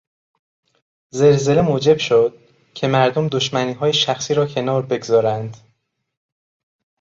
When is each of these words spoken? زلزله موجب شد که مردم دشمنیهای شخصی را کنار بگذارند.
زلزله 1.09 1.61
موجب 1.61 1.97
شد 1.97 2.33
که 2.73 2.87
مردم 2.87 3.27
دشمنیهای 3.27 3.93
شخصی 3.93 4.33
را 4.33 4.45
کنار 4.47 4.85
بگذارند. 4.85 5.57